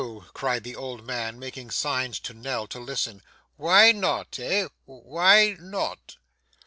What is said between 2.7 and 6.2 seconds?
listen, 'why not, eh? why not?